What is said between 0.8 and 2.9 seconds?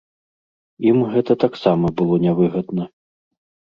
Ім гэта таксама было нявыгадна.